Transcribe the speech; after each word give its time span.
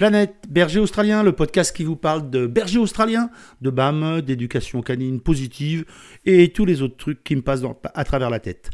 Planète 0.00 0.46
Berger 0.48 0.80
Australien, 0.80 1.22
le 1.22 1.32
podcast 1.32 1.76
qui 1.76 1.84
vous 1.84 1.94
parle 1.94 2.30
de 2.30 2.46
berger 2.46 2.78
australien, 2.78 3.28
de 3.60 3.68
BAM, 3.68 4.22
d'éducation 4.22 4.80
canine 4.80 5.20
positive 5.20 5.84
et 6.24 6.54
tous 6.54 6.64
les 6.64 6.80
autres 6.80 6.96
trucs 6.96 7.22
qui 7.22 7.36
me 7.36 7.42
passent 7.42 7.60
à 7.92 8.04
travers 8.04 8.30
la 8.30 8.40
tête. 8.40 8.70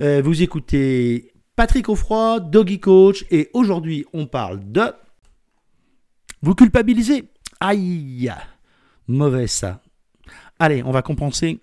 Euh, 0.00 0.22
vous 0.24 0.42
écoutez 0.42 1.32
Patrick 1.56 1.88
Offroy, 1.88 2.38
Doggy 2.38 2.78
Coach, 2.78 3.24
et 3.32 3.50
aujourd'hui 3.52 4.04
on 4.12 4.26
parle 4.28 4.60
de... 4.70 4.92
Vous 6.40 6.54
culpabilisez 6.54 7.24
Aïe 7.58 8.30
Mauvais 9.08 9.48
ça. 9.48 9.82
Allez, 10.60 10.84
on 10.84 10.92
va 10.92 11.02
compenser. 11.02 11.58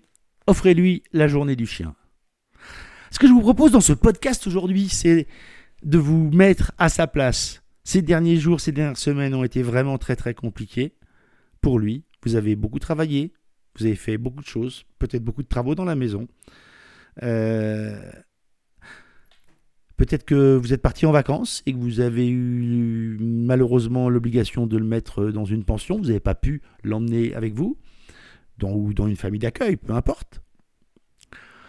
Offrez-lui 0.46 1.02
la 1.14 1.28
journée 1.28 1.56
du 1.56 1.66
chien. 1.66 1.94
Ce 3.10 3.18
que 3.18 3.26
je 3.26 3.32
vous 3.32 3.40
propose 3.40 3.72
dans 3.72 3.80
ce 3.80 3.94
podcast 3.94 4.46
aujourd'hui, 4.46 4.90
c'est 4.90 5.26
de 5.82 5.96
vous 5.96 6.30
mettre 6.30 6.72
à 6.76 6.90
sa 6.90 7.06
place. 7.06 7.62
Ces 7.88 8.02
derniers 8.02 8.36
jours, 8.36 8.60
ces 8.60 8.70
dernières 8.70 8.98
semaines 8.98 9.34
ont 9.34 9.44
été 9.44 9.62
vraiment 9.62 9.96
très 9.96 10.14
très 10.14 10.34
compliqués 10.34 10.92
pour 11.62 11.78
lui. 11.78 12.04
Vous 12.22 12.36
avez 12.36 12.54
beaucoup 12.54 12.78
travaillé, 12.78 13.32
vous 13.78 13.86
avez 13.86 13.94
fait 13.94 14.18
beaucoup 14.18 14.42
de 14.42 14.46
choses, 14.46 14.84
peut-être 14.98 15.24
beaucoup 15.24 15.42
de 15.42 15.48
travaux 15.48 15.74
dans 15.74 15.86
la 15.86 15.94
maison. 15.94 16.28
Euh, 17.22 17.98
peut-être 19.96 20.26
que 20.26 20.54
vous 20.56 20.74
êtes 20.74 20.82
parti 20.82 21.06
en 21.06 21.12
vacances 21.12 21.62
et 21.64 21.72
que 21.72 21.78
vous 21.78 22.00
avez 22.00 22.28
eu 22.28 23.16
malheureusement 23.22 24.10
l'obligation 24.10 24.66
de 24.66 24.76
le 24.76 24.84
mettre 24.84 25.30
dans 25.30 25.46
une 25.46 25.64
pension. 25.64 25.96
Vous 25.96 26.08
n'avez 26.08 26.20
pas 26.20 26.34
pu 26.34 26.60
l'emmener 26.84 27.32
avec 27.32 27.54
vous, 27.54 27.78
ou 28.62 28.92
dans 28.92 29.08
une 29.08 29.16
famille 29.16 29.40
d'accueil, 29.40 29.78
peu 29.78 29.94
importe. 29.94 30.42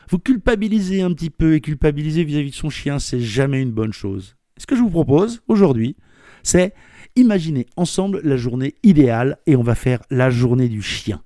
Vous 0.09 0.19
culpabilisez 0.19 1.01
un 1.01 1.13
petit 1.13 1.29
peu 1.29 1.53
et 1.53 1.61
culpabiliser 1.61 2.25
vis-à-vis 2.25 2.49
de 2.51 2.55
son 2.55 2.69
chien, 2.69 2.99
c'est 2.99 3.21
jamais 3.21 3.61
une 3.61 3.71
bonne 3.71 3.93
chose. 3.93 4.35
Ce 4.57 4.65
que 4.65 4.75
je 4.75 4.81
vous 4.81 4.89
propose 4.89 5.41
aujourd'hui, 5.47 5.95
c'est 6.43 6.73
imaginer 7.15 7.65
ensemble 7.75 8.21
la 8.23 8.37
journée 8.37 8.75
idéale 8.83 9.37
et 9.45 9.55
on 9.55 9.63
va 9.63 9.75
faire 9.75 10.01
la 10.09 10.29
journée 10.29 10.69
du 10.69 10.81
chien. 10.81 11.21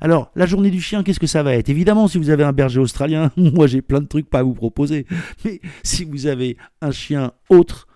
Alors, 0.00 0.30
la 0.34 0.46
journée 0.46 0.70
du 0.70 0.80
chien, 0.80 1.02
qu'est-ce 1.02 1.20
que 1.20 1.26
ça 1.26 1.42
va 1.42 1.54
être? 1.54 1.68
Évidemment, 1.68 2.08
si 2.08 2.18
vous 2.18 2.30
avez 2.30 2.44
un 2.44 2.52
berger 2.52 2.80
australien, 2.80 3.30
moi 3.36 3.66
j'ai 3.66 3.82
plein 3.82 4.00
de 4.00 4.06
trucs 4.06 4.28
pas 4.28 4.40
à 4.40 4.42
vous 4.42 4.54
proposer. 4.54 5.06
Mais 5.44 5.60
si 5.82 6.04
vous 6.04 6.26
avez 6.26 6.56
un 6.80 6.90
chien 6.90 7.32
autre, 7.48 7.86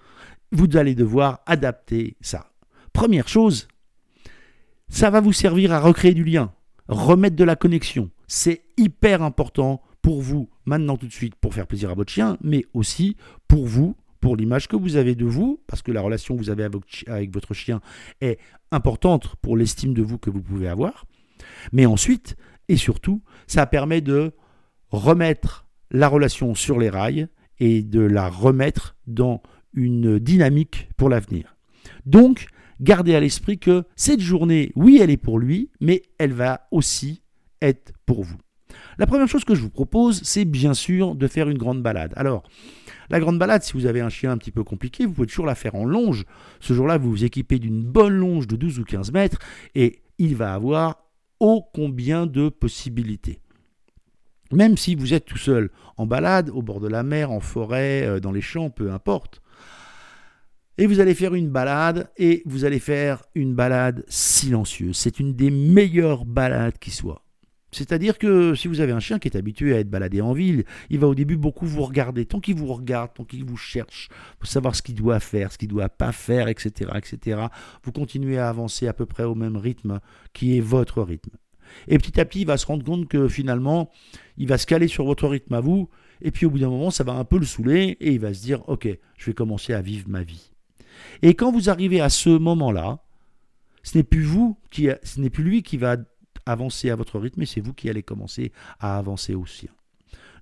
vous 0.53 0.67
allez 0.77 0.95
devoir 0.95 1.41
adapter 1.47 2.17
ça. 2.21 2.53
Première 2.93 3.29
chose, 3.29 3.69
ça 4.89 5.11
va 5.11 5.21
vous 5.21 5.33
servir 5.33 5.73
à 5.73 5.81
recréer 5.81 6.15
du 6.15 6.25
lien, 6.25 6.53
remettre 6.89 7.37
de 7.37 7.45
la 7.45 7.57
connexion. 7.57 8.11
C'est 8.27 8.63
hyper 8.77 9.23
important 9.23 9.83
pour 10.03 10.21
vous 10.21 10.49
maintenant 10.65 10.97
tout 10.97 11.07
de 11.07 11.13
suite 11.13 11.35
pour 11.37 11.55
faire 11.55 11.67
plaisir 11.67 11.91
à 11.91 11.95
votre 11.95 12.13
chien, 12.13 12.37
mais 12.43 12.65
aussi 12.75 13.17
pour 13.49 13.67
vous, 13.67 13.97
pour 14.21 14.37
l'image 14.37 14.69
que 14.69 14.77
vous 14.77 14.97
avez 14.97 15.15
de 15.15 15.25
vous, 15.25 15.63
parce 15.67 15.83
que 15.83 15.93
la 15.93 16.01
relation 16.01 16.37
que 16.37 16.41
vous 16.41 16.51
avez 16.51 16.69
avec 17.07 17.33
votre 17.33 17.55
chien 17.55 17.81
est 18.21 18.39
importante 18.71 19.37
pour 19.43 19.57
l'estime 19.57 19.95
de 19.95 20.03
vous 20.03 20.19
que 20.19 20.31
vous 20.31 20.43
pouvez 20.43 20.69
avoir. 20.69 21.07
Mais 21.73 21.87
ensuite, 21.87 22.37
et 22.69 22.77
surtout, 22.77 23.23
ça 23.47 23.67
permet 23.67 24.01
de 24.01 24.33
remettre 24.91 25.67
la 25.91 26.09
relation 26.09 26.55
sur 26.55 26.79
les 26.79 26.91
rails 26.91 27.29
et 27.59 27.83
de 27.83 28.01
la 28.01 28.29
remettre 28.29 28.97
dans 29.07 29.43
une 29.73 30.19
dynamique 30.19 30.89
pour 30.97 31.09
l'avenir. 31.09 31.57
Donc, 32.07 32.47
gardez 32.81 33.15
à 33.15 33.21
l'esprit 33.21 33.59
que 33.59 33.85
cette 33.97 34.21
journée, 34.21 34.73
oui, 34.77 34.99
elle 35.01 35.11
est 35.11 35.17
pour 35.17 35.39
lui, 35.39 35.71
mais 35.81 36.03
elle 36.19 36.33
va 36.33 36.67
aussi 36.71 37.23
être 37.63 37.93
pour 38.07 38.23
vous. 38.23 38.39
La 38.99 39.07
première 39.07 39.29
chose 39.29 39.45
que 39.45 39.55
je 39.55 39.63
vous 39.63 39.71
propose, 39.71 40.23
c'est 40.23 40.45
bien 40.45 40.75
sûr 40.75 41.15
de 41.15 41.27
faire 41.27 41.49
une 41.49 41.59
grande 41.59 41.83
balade. 41.83 42.13
Alors, 42.17 42.45
la 43.11 43.19
grande 43.19 43.39
balade, 43.39 43.63
si 43.63 43.73
vous 43.73 43.87
avez 43.87 44.01
un 44.01 44.09
chien 44.09 44.31
un 44.31 44.39
petit 44.39 44.53
peu 44.53 44.63
compliqué, 44.63 45.05
vous 45.05 45.13
pouvez 45.13 45.27
toujours 45.27 45.47
la 45.47 45.57
faire 45.57 45.75
en 45.75 45.85
longe. 45.85 46.25
Ce 46.61 46.73
jour-là, 46.73 46.97
vous 46.97 47.11
vous 47.11 47.25
équipez 47.25 47.59
d'une 47.59 47.83
bonne 47.83 48.15
longe 48.15 48.47
de 48.47 48.55
12 48.55 48.79
ou 48.79 48.85
15 48.85 49.13
mètres 49.13 49.39
et 49.75 50.03
il 50.19 50.37
va 50.37 50.55
avoir 50.55 51.03
ô 51.41 51.63
combien 51.75 52.27
de 52.27 52.49
possibilités. 52.49 53.41
Même 54.53 54.77
si 54.77 54.95
vous 54.95 55.13
êtes 55.13 55.25
tout 55.25 55.39
seul 55.39 55.71
en 55.97 56.07
balade, 56.07 56.51
au 56.51 56.63
bord 56.63 56.81
de 56.81 56.89
la 56.89 57.03
mer, 57.03 57.31
en 57.31 57.41
forêt, 57.41 58.07
euh, 58.07 58.21
dans 58.21 58.33
les 58.33 58.41
champs, 58.41 58.71
peu 58.71 58.93
importe. 58.93 59.43
Et 60.79 60.87
vous 60.87 61.01
allez 61.01 61.15
faire 61.15 61.35
une 61.35 61.51
balade 61.51 62.11
et 62.17 62.43
vous 62.47 62.65
allez 62.65 62.79
faire 62.79 63.23
une 63.35 63.55
balade 63.55 64.05
silencieuse. 64.09 64.97
C'est 64.97 65.21
une 65.21 65.35
des 65.35 65.51
meilleures 65.51 66.25
balades 66.25 66.79
qui 66.79 66.91
soit. 66.91 67.25
C'est-à-dire 67.73 68.19
que 68.19 68.55
si 68.55 68.69
vous 68.69 68.81
avez 68.81 68.93
un 68.93 69.01
chien 69.01 69.19
qui 69.19 69.29
est 69.29 69.37
habitué 69.37 69.75
à 69.75 69.79
être 69.79 69.91
baladé 69.91 70.21
en 70.21 70.33
ville, 70.33 70.65
il 70.89 70.99
va 70.99 71.07
au 71.07 71.15
début 71.15 71.37
beaucoup 71.37 71.67
vous 71.67 71.83
regarder. 71.83 72.27
Tant 72.27 72.41
qu'il 72.41 72.57
vous 72.57 72.67
regarde, 72.67 73.13
tant 73.15 73.25
qu'il 73.25 73.45
vous 73.45 73.57
cherche, 73.57 74.09
pour 74.39 74.49
savoir 74.49 74.75
ce 74.75 74.83
qu'il 74.83 74.97
doit 74.97 75.21
faire, 75.21 75.53
ce 75.53 75.59
qu'il 75.59 75.69
doit 75.69 75.89
pas 75.89 76.13
faire, 76.13 76.49
etc., 76.49 76.91
etc., 76.97 77.43
vous 77.85 77.93
continuez 77.93 78.39
à 78.39 78.49
avancer 78.49 78.89
à 78.89 78.93
peu 78.93 79.07
près 79.07 79.25
au 79.25 79.35
même 79.35 79.57
rythme 79.57 80.01
qui 80.33 80.57
est 80.57 80.61
votre 80.61 81.03
rythme. 81.03 81.37
Et 81.87 81.99
petit 81.99 82.21
à 82.21 82.25
petit, 82.25 82.41
il 82.41 82.47
va 82.47 82.57
se 82.57 82.67
rendre 82.67 82.85
compte 82.85 83.09
que 83.09 83.29
finalement, 83.29 83.91
il 84.37 84.49
va 84.49 84.59
se 84.59 84.67
caler 84.67 84.89
sur 84.89 85.05
votre 85.05 85.29
rythme 85.29 85.55
à 85.55 85.61
vous, 85.61 85.89
et 86.23 86.33
puis 86.33 86.47
au 86.47 86.51
bout 86.51 86.59
d'un 86.59 86.69
moment, 86.69 86.91
ça 86.91 87.05
va 87.05 87.13
un 87.13 87.25
peu 87.25 87.39
le 87.39 87.47
saouler, 87.47 87.97
et 88.01 88.13
il 88.13 88.21
va 88.21 88.35
se 88.35 88.43
dire, 88.43 88.69
ok, 88.69 88.89
je 89.17 89.27
vais 89.27 89.35
commencer 89.35 89.73
à 89.73 89.81
vivre 89.81 90.09
ma 90.09 90.23
vie. 90.23 90.51
Et 91.23 91.35
quand 91.35 91.53
vous 91.53 91.71
arrivez 91.71 92.01
à 92.01 92.09
ce 92.09 92.31
moment-là, 92.31 93.05
ce 93.83 93.97
n'est 93.97 94.05
plus 94.05 94.23
vous 94.23 94.59
qui, 94.71 94.89
ce 95.03 95.21
n'est 95.21 95.31
plus 95.31 95.45
lui 95.45 95.63
qui 95.63 95.77
va 95.77 95.97
avancer 96.51 96.91
à 96.91 96.97
votre 96.97 97.19
rythme 97.19 97.43
et 97.43 97.47
c'est 97.47 97.61
vous 97.61 97.75
qui 97.75 97.89
allez 97.89 98.03
commencer 98.03 98.53
à 98.79 98.99
avancer 98.99 99.35
aussi. 99.35 99.69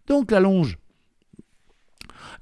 Donc 0.07 0.31
la 0.31 0.41
longe. 0.41 0.79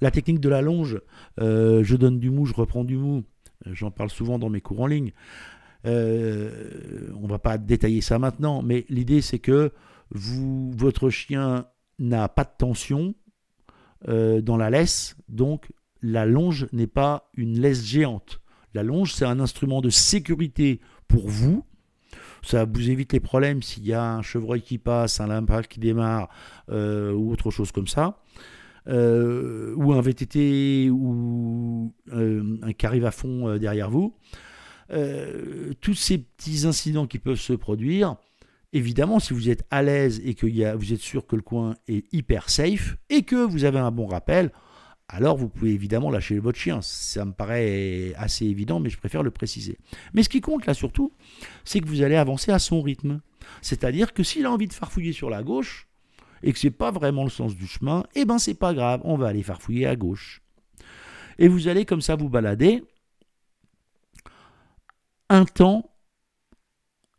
La 0.00 0.10
technique 0.10 0.40
de 0.40 0.48
la 0.48 0.62
longe, 0.62 1.00
euh, 1.40 1.82
je 1.82 1.96
donne 1.96 2.18
du 2.18 2.30
mou, 2.30 2.46
je 2.46 2.54
reprends 2.54 2.84
du 2.84 2.96
mou. 2.96 3.24
Euh, 3.66 3.70
j'en 3.74 3.90
parle 3.90 4.10
souvent 4.10 4.38
dans 4.38 4.50
mes 4.50 4.60
cours 4.60 4.80
en 4.80 4.86
ligne. 4.86 5.12
Euh, 5.86 7.10
on 7.16 7.22
ne 7.22 7.28
va 7.28 7.38
pas 7.38 7.58
détailler 7.58 8.00
ça 8.00 8.18
maintenant, 8.18 8.62
mais 8.62 8.84
l'idée 8.88 9.20
c'est 9.20 9.38
que 9.38 9.72
votre 10.10 11.10
chien 11.10 11.66
n'a 11.98 12.28
pas 12.28 12.44
de 12.44 12.52
tension 12.56 13.14
dans 14.06 14.56
la 14.56 14.70
laisse, 14.70 15.16
donc 15.28 15.72
la 16.00 16.26
longe 16.26 16.68
n'est 16.72 16.86
pas 16.86 17.28
une 17.34 17.58
laisse 17.58 17.84
géante. 17.84 18.40
La 18.72 18.82
longe, 18.82 19.14
c'est 19.14 19.24
un 19.24 19.40
instrument 19.40 19.80
de 19.80 19.90
sécurité 19.90 20.80
pour 21.08 21.28
vous, 21.28 21.64
ça 22.46 22.64
vous 22.64 22.90
évite 22.90 23.12
les 23.12 23.20
problèmes 23.20 23.62
s'il 23.62 23.86
y 23.86 23.92
a 23.92 24.14
un 24.14 24.22
chevreuil 24.22 24.62
qui 24.62 24.78
passe, 24.78 25.20
un 25.20 25.26
lampage 25.26 25.68
qui 25.68 25.80
démarre 25.80 26.28
euh, 26.70 27.12
ou 27.12 27.32
autre 27.32 27.50
chose 27.50 27.72
comme 27.72 27.88
ça. 27.88 28.22
Euh, 28.88 29.74
ou 29.76 29.92
un 29.92 30.00
VTT 30.00 30.90
ou 30.90 31.92
euh, 32.12 32.58
un 32.62 32.72
qui 32.72 32.86
arrive 32.86 33.04
à 33.04 33.10
fond 33.10 33.56
derrière 33.58 33.90
vous. 33.90 34.14
tous 35.80 35.94
ces 35.94 36.18
petits 36.18 36.66
incidents 36.66 37.08
qui 37.08 37.18
peuvent 37.18 37.40
se 37.40 37.52
produire, 37.52 38.14
évidemment, 38.72 39.18
si 39.18 39.34
vous 39.34 39.50
êtes 39.50 39.64
à 39.72 39.82
l'aise 39.82 40.20
et 40.24 40.34
que 40.34 40.46
vous 40.76 40.92
êtes 40.92 41.00
sûr 41.00 41.26
que 41.26 41.34
le 41.34 41.42
coin 41.42 41.74
est 41.88 42.04
hyper 42.14 42.48
safe 42.48 42.96
et 43.10 43.22
que 43.22 43.36
vous 43.36 43.64
avez 43.64 43.80
un 43.80 43.90
bon 43.90 44.06
rappel, 44.06 44.52
alors 45.08 45.36
vous 45.36 45.48
pouvez 45.48 45.70
évidemment 45.70 46.10
lâcher 46.10 46.38
votre 46.38 46.58
chien. 46.58 46.80
Ça 46.82 47.24
me 47.24 47.32
paraît 47.32 48.12
assez 48.16 48.44
évident, 48.46 48.80
mais 48.80 48.90
je 48.90 48.98
préfère 48.98 49.22
le 49.22 49.30
préciser. 49.30 49.78
Mais 50.14 50.22
ce 50.22 50.28
qui 50.28 50.40
compte 50.40 50.66
là 50.66 50.74
surtout, 50.74 51.12
c'est 51.64 51.80
que 51.80 51.86
vous 51.86 52.02
allez 52.02 52.16
avancer 52.16 52.50
à 52.50 52.58
son 52.58 52.82
rythme. 52.82 53.20
C'est-à-dire 53.62 54.12
que 54.12 54.22
s'il 54.22 54.46
a 54.46 54.50
envie 54.50 54.66
de 54.66 54.72
farfouiller 54.72 55.12
sur 55.12 55.30
la 55.30 55.42
gauche, 55.42 55.86
et 56.42 56.52
que 56.52 56.58
ce 56.58 56.66
n'est 56.66 56.72
pas 56.72 56.90
vraiment 56.90 57.24
le 57.24 57.30
sens 57.30 57.54
du 57.54 57.66
chemin, 57.66 58.04
eh 58.14 58.24
ben 58.24 58.38
c'est 58.38 58.54
pas 58.54 58.74
grave, 58.74 59.00
on 59.04 59.16
va 59.16 59.28
aller 59.28 59.42
farfouiller 59.42 59.86
à 59.86 59.96
gauche. 59.96 60.42
Et 61.38 61.48
vous 61.48 61.68
allez 61.68 61.84
comme 61.84 62.00
ça 62.00 62.16
vous 62.16 62.28
balader 62.28 62.82
un 65.28 65.44
temps, 65.44 65.90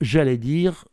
j'allais 0.02 0.38
dire, 0.38 0.86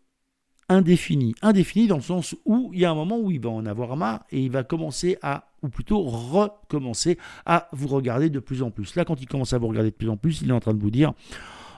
indéfini. 0.69 1.35
Indéfini 1.43 1.87
dans 1.87 1.97
le 1.97 2.03
sens 2.03 2.35
où 2.45 2.71
il 2.73 2.81
y 2.81 2.85
a 2.85 2.91
un 2.91 2.95
moment 2.95 3.19
où 3.19 3.31
il 3.31 3.41
va 3.41 3.51
en 3.51 3.67
avoir 3.67 3.97
marre 3.97 4.25
et 4.31 4.41
il 4.41 4.51
va 4.51 4.65
commencer 4.65 5.17
à, 5.23 5.54
ou 5.65 5.69
plutôt 5.69 6.03
recommencer 6.03 7.19
à 7.47 7.69
vous 7.73 7.89
regarder 7.89 8.31
de 8.31 8.39
plus 8.39 8.63
en 8.63 8.71
plus. 8.71 8.95
Là, 8.95 9.05
quand 9.05 9.21
il 9.21 9.27
commence 9.27 9.55
à 9.55 9.59
vous 9.59 9.67
regarder 9.67 9.91
de 9.91 9.97
plus 9.97 10.11
en 10.11 10.17
plus, 10.17 10.43
il 10.43 10.51
est 10.51 10.53
en 10.53 10.61
train 10.61 10.75
de 10.75 10.81
vous 10.81 10.91
dire, 10.91 11.15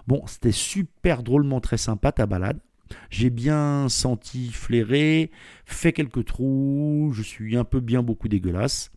bon, 0.06 0.26
c'était 0.26 0.52
super 0.52 1.22
drôlement 1.22 1.61
très 1.61 1.78
sympa 1.78 2.12
ta 2.12 2.26
balade. 2.26 2.58
J'ai 3.11 3.31
bien 3.31 3.88
senti 3.88 4.50
flairer, 4.50 5.31
fait 5.64 5.93
quelques 5.93 6.25
trous, 6.25 7.12
je 7.14 7.22
suis 7.22 7.56
un 7.56 7.64
peu 7.64 7.81
bien 7.81 8.02
beaucoup 8.02 8.28
dégueulasse. 8.28 8.90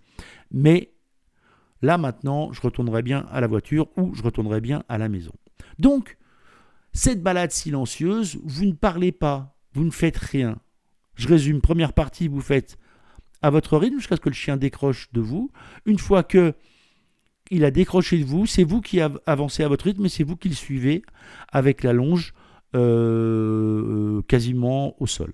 Mais 0.51 0.91
là 1.81 1.97
maintenant, 1.97 2.51
je 2.51 2.61
retournerai 2.61 3.03
bien 3.03 3.25
à 3.31 3.41
la 3.41 3.47
voiture 3.47 3.87
ou 3.95 4.13
je 4.13 4.23
retournerai 4.23 4.59
bien 4.59 4.83
à 4.89 4.97
la 4.97 5.07
maison. 5.07 5.33
Donc, 5.77 6.17
cette 6.93 7.21
balade 7.21 7.51
silencieuse, 7.51 8.39
vous 8.43 8.65
ne 8.65 8.73
parlez 8.73 9.11
pas, 9.11 9.55
vous 9.73 9.83
ne 9.83 9.91
faites 9.91 10.17
rien. 10.17 10.59
Je 11.15 11.27
résume, 11.27 11.61
première 11.61 11.93
partie, 11.93 12.27
vous 12.27 12.41
faites 12.41 12.77
à 13.41 13.49
votre 13.49 13.77
rythme 13.77 13.97
jusqu'à 13.97 14.15
ce 14.15 14.21
que 14.21 14.29
le 14.29 14.35
chien 14.35 14.57
décroche 14.57 15.09
de 15.13 15.21
vous. 15.21 15.51
Une 15.85 15.99
fois 15.99 16.23
que 16.23 16.53
il 17.51 17.65
a 17.65 17.71
décroché 17.71 18.19
de 18.19 18.25
vous, 18.25 18.45
c'est 18.45 18.63
vous 18.63 18.79
qui 18.79 18.99
avancez 19.01 19.63
à 19.63 19.67
votre 19.67 19.85
rythme 19.85 20.05
et 20.05 20.09
c'est 20.09 20.23
vous 20.23 20.35
qui 20.35 20.49
le 20.49 20.55
suivez 20.55 21.01
avec 21.51 21.83
la 21.83 21.93
longe 21.93 22.33
euh, 22.75 24.21
quasiment 24.27 25.01
au 25.01 25.07
sol. 25.07 25.33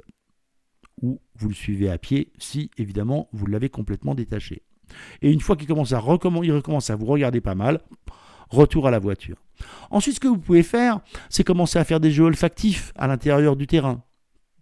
Ou 1.01 1.19
vous 1.35 1.49
le 1.49 1.53
suivez 1.53 1.89
à 1.89 1.97
pied 1.97 2.31
si 2.37 2.71
évidemment 2.77 3.27
vous 3.33 3.47
l'avez 3.47 3.69
complètement 3.69 4.15
détaché. 4.15 4.61
Et 5.21 5.31
une 5.31 5.41
fois 5.41 5.57
qu'il 5.57 5.71
recommence 5.73 6.89
à 6.89 6.95
vous 6.95 7.05
regarder 7.05 7.41
pas 7.41 7.55
mal, 7.55 7.81
retour 8.49 8.87
à 8.87 8.91
la 8.91 8.99
voiture. 8.99 9.37
Ensuite, 9.89 10.15
ce 10.15 10.19
que 10.19 10.27
vous 10.27 10.37
pouvez 10.37 10.63
faire, 10.63 10.99
c'est 11.29 11.43
commencer 11.43 11.79
à 11.79 11.83
faire 11.83 11.99
des 11.99 12.11
jeux 12.11 12.25
olfactifs 12.25 12.93
à 12.95 13.07
l'intérieur 13.07 13.55
du 13.55 13.67
terrain, 13.67 14.03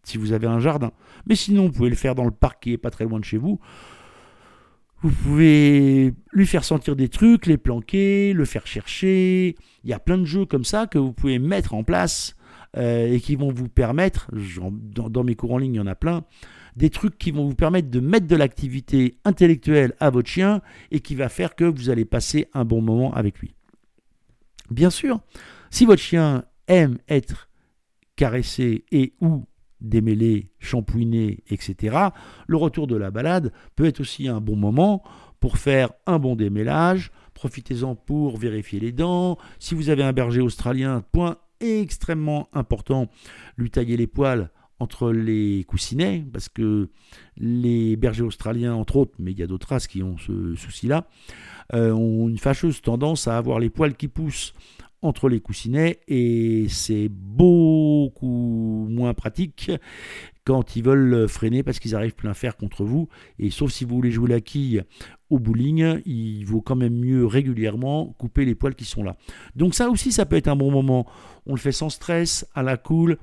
si 0.03 0.17
vous 0.17 0.33
avez 0.33 0.47
un 0.47 0.59
jardin. 0.59 0.91
Mais 1.27 1.35
sinon, 1.35 1.67
vous 1.67 1.71
pouvez 1.71 1.89
le 1.89 1.95
faire 1.95 2.15
dans 2.15 2.25
le 2.25 2.31
parc 2.31 2.63
qui 2.63 2.73
est 2.73 2.77
pas 2.77 2.91
très 2.91 3.05
loin 3.05 3.19
de 3.19 3.25
chez 3.25 3.37
vous. 3.37 3.59
Vous 5.01 5.11
pouvez 5.11 6.13
lui 6.31 6.47
faire 6.47 6.63
sentir 6.63 6.95
des 6.95 7.09
trucs, 7.09 7.45
les 7.45 7.57
planquer, 7.57 8.31
le 8.31 8.45
faire 8.45 8.65
chercher. 8.65 9.55
Il 9.83 9.89
y 9.89 9.93
a 9.93 9.99
plein 9.99 10.17
de 10.17 10.23
jeux 10.23 10.45
comme 10.45 10.63
ça 10.63 10.87
que 10.87 10.97
vous 10.97 11.11
pouvez 11.11 11.39
mettre 11.39 11.73
en 11.73 11.83
place 11.83 12.35
euh, 12.77 13.11
et 13.11 13.19
qui 13.19 13.35
vont 13.35 13.51
vous 13.51 13.67
permettre, 13.67 14.31
dans, 14.31 15.23
mes 15.23 15.35
cours 15.35 15.51
en 15.51 15.57
ligne, 15.57 15.73
il 15.73 15.77
y 15.77 15.81
en 15.81 15.87
a 15.87 15.95
plein, 15.95 16.23
des 16.77 16.89
trucs 16.89 17.17
qui 17.17 17.31
vont 17.31 17.45
vous 17.45 17.55
permettre 17.55 17.89
de 17.89 17.99
mettre 17.99 18.27
de 18.27 18.35
l'activité 18.35 19.17
intellectuelle 19.25 19.93
à 19.99 20.09
votre 20.09 20.29
chien 20.29 20.61
et 20.89 21.01
qui 21.01 21.15
va 21.15 21.27
faire 21.27 21.55
que 21.55 21.65
vous 21.65 21.89
allez 21.89 22.05
passer 22.05 22.47
un 22.53 22.63
bon 22.63 22.81
moment 22.81 23.13
avec 23.13 23.39
lui. 23.39 23.53
Bien 24.71 24.89
sûr, 24.89 25.19
si 25.69 25.85
votre 25.85 26.01
chien 26.01 26.45
aime 26.67 26.97
être 27.09 27.49
caressé 28.15 28.85
et 28.91 29.13
ou 29.19 29.45
démêlé, 29.83 30.49
shampouiné, 30.59 31.43
etc., 31.49 31.97
le 32.47 32.57
retour 32.57 32.87
de 32.87 32.95
la 32.95 33.11
balade 33.11 33.51
peut 33.75 33.85
être 33.85 33.99
aussi 33.99 34.27
un 34.27 34.41
bon 34.41 34.55
moment 34.55 35.03
pour 35.39 35.57
faire 35.57 35.91
un 36.07 36.19
bon 36.19 36.35
démêlage. 36.35 37.11
Profitez-en 37.33 37.95
pour 37.95 38.37
vérifier 38.37 38.79
les 38.79 38.91
dents. 38.91 39.37
Si 39.59 39.75
vous 39.75 39.89
avez 39.89 40.03
un 40.03 40.13
berger 40.13 40.41
australien, 40.41 41.03
point 41.11 41.37
extrêmement 41.59 42.47
important, 42.53 43.07
lui 43.57 43.69
tailler 43.69 43.97
les 43.97 44.07
poils 44.07 44.49
entre 44.79 45.11
les 45.11 45.63
coussinets, 45.65 46.25
parce 46.31 46.49
que 46.49 46.89
les 47.37 47.95
bergers 47.95 48.23
australiens, 48.23 48.73
entre 48.73 48.97
autres, 48.97 49.13
mais 49.19 49.31
il 49.31 49.39
y 49.39 49.43
a 49.43 49.47
d'autres 49.47 49.69
races 49.69 49.87
qui 49.87 50.03
ont 50.03 50.17
ce 50.17 50.55
souci-là, 50.55 51.07
euh, 51.73 51.91
ont 51.91 52.27
une 52.27 52.37
fâcheuse 52.37 52.81
tendance 52.81 53.27
à 53.27 53.37
avoir 53.37 53.59
les 53.59 53.69
poils 53.69 53.95
qui 53.95 54.07
poussent 54.07 54.53
entre 55.03 55.29
les 55.29 55.39
coussinets 55.41 55.99
et 56.07 56.67
c'est 56.69 57.09
beaucoup 57.09 58.87
moins 58.89 59.13
pratique 59.13 59.69
quand 60.45 60.75
ils 60.75 60.83
veulent 60.83 61.27
freiner 61.27 61.61
parce 61.61 61.79
qu'ils 61.79 61.93
arrivent 61.95 62.15
plein 62.15 62.33
fer 62.33 62.57
contre 62.57 62.83
vous. 62.83 63.09
Et 63.37 63.49
sauf 63.49 63.71
si 63.71 63.85
vous 63.85 63.95
voulez 63.95 64.11
jouer 64.11 64.29
la 64.29 64.41
quille 64.41 64.81
au 65.29 65.39
bowling, 65.39 66.01
il 66.05 66.43
vaut 66.45 66.61
quand 66.61 66.75
même 66.75 66.97
mieux 66.97 67.25
régulièrement 67.25 68.15
couper 68.17 68.45
les 68.45 68.55
poils 68.55 68.75
qui 68.75 68.85
sont 68.85 69.03
là. 69.03 69.15
Donc 69.55 69.75
ça 69.75 69.89
aussi, 69.89 70.11
ça 70.11 70.25
peut 70.25 70.37
être 70.37 70.47
un 70.47 70.55
bon 70.55 70.71
moment. 70.71 71.05
On 71.45 71.53
le 71.53 71.59
fait 71.59 71.71
sans 71.71 71.89
stress, 71.89 72.47
à 72.55 72.63
la 72.63 72.77
cool, 72.77 73.17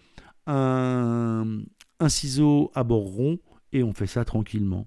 un, 0.47 1.61
un 1.99 2.09
ciseau 2.09 2.71
à 2.75 2.85
bord 2.85 3.05
rond 3.05 3.39
et 3.73 3.83
on 3.83 3.93
fait 3.93 4.07
ça 4.07 4.25
tranquillement. 4.25 4.87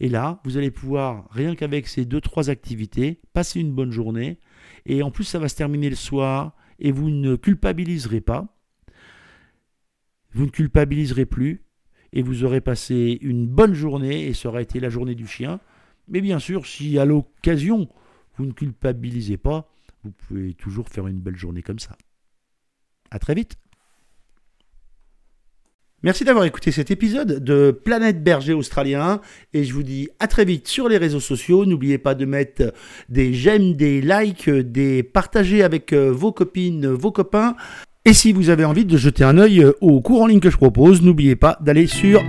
Et 0.00 0.08
là, 0.08 0.40
vous 0.44 0.56
allez 0.56 0.70
pouvoir, 0.70 1.28
rien 1.30 1.54
qu'avec 1.54 1.86
ces 1.86 2.04
deux 2.04 2.20
trois 2.20 2.50
activités, 2.50 3.20
passer 3.32 3.60
une 3.60 3.72
bonne 3.72 3.92
journée 3.92 4.38
et 4.86 5.02
en 5.02 5.10
plus, 5.10 5.24
ça 5.24 5.38
va 5.38 5.48
se 5.48 5.56
terminer 5.56 5.90
le 5.90 5.96
soir 5.96 6.54
et 6.78 6.92
vous 6.92 7.10
ne 7.10 7.36
culpabiliserez 7.36 8.20
pas. 8.20 8.46
Vous 10.32 10.44
ne 10.44 10.50
culpabiliserez 10.50 11.26
plus 11.26 11.64
et 12.12 12.22
vous 12.22 12.44
aurez 12.44 12.60
passé 12.60 13.18
une 13.20 13.46
bonne 13.46 13.74
journée 13.74 14.26
et 14.26 14.34
ça 14.34 14.48
aura 14.48 14.62
été 14.62 14.80
la 14.80 14.88
journée 14.88 15.14
du 15.14 15.26
chien. 15.26 15.60
Mais 16.08 16.20
bien 16.20 16.38
sûr, 16.38 16.66
si 16.66 16.98
à 16.98 17.04
l'occasion 17.04 17.88
vous 18.36 18.46
ne 18.46 18.52
culpabilisez 18.52 19.36
pas, 19.36 19.70
vous 20.02 20.10
pouvez 20.10 20.54
toujours 20.54 20.88
faire 20.88 21.06
une 21.06 21.20
belle 21.20 21.36
journée 21.36 21.62
comme 21.62 21.78
ça. 21.78 21.96
À 23.10 23.18
très 23.18 23.34
vite. 23.34 23.56
Merci 26.04 26.24
d'avoir 26.24 26.44
écouté 26.44 26.70
cet 26.70 26.90
épisode 26.90 27.42
de 27.42 27.70
Planète 27.70 28.22
Berger 28.22 28.52
Australien 28.52 29.22
et 29.54 29.64
je 29.64 29.72
vous 29.72 29.82
dis 29.82 30.10
à 30.20 30.26
très 30.26 30.44
vite 30.44 30.68
sur 30.68 30.86
les 30.86 30.98
réseaux 30.98 31.18
sociaux. 31.18 31.64
N'oubliez 31.64 31.96
pas 31.96 32.14
de 32.14 32.26
mettre 32.26 32.74
des 33.08 33.32
j'aime, 33.32 33.72
des 33.72 34.02
likes, 34.02 34.50
des 34.50 35.02
partager 35.02 35.62
avec 35.62 35.94
euh, 35.94 36.10
vos 36.12 36.30
copines, 36.30 36.88
vos 36.88 37.10
copains. 37.10 37.56
Et 38.04 38.12
si 38.12 38.34
vous 38.34 38.50
avez 38.50 38.66
envie 38.66 38.84
de 38.84 38.98
jeter 38.98 39.24
un 39.24 39.38
œil 39.38 39.64
au 39.80 40.02
cours 40.02 40.20
en 40.20 40.26
ligne 40.26 40.40
que 40.40 40.50
je 40.50 40.58
propose, 40.58 41.00
n'oubliez 41.00 41.36
pas 41.36 41.56
d'aller 41.62 41.86
sur 41.86 42.22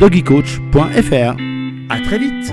doggycoach.fr. 0.00 1.36
À 1.90 2.00
très 2.00 2.18
vite 2.18 2.52